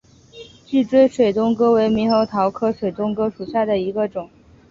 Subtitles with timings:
[0.65, 4.27] 聚锥水东哥为猕猴桃科水东哥属下的一个种。